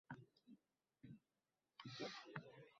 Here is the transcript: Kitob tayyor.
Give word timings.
Kitob 1.79 2.13
tayyor. 2.23 2.59